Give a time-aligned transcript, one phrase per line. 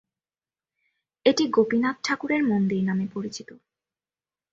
[1.25, 3.49] এটি গোপীনাথ ঠাকুরের মন্দির নামে পরিচিত।